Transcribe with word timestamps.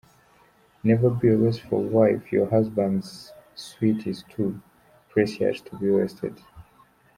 Never 0.83 1.11
be 1.11 1.29
a 1.29 1.37
wasteful 1.37 1.83
wife, 1.83 2.31
your 2.31 2.49
husband’s 2.49 3.31
sweat 3.53 4.07
is 4.07 4.23
too 4.27 4.59
precious 5.11 5.61
to 5.61 5.75
be 5.75 5.91
wasted. 5.91 6.41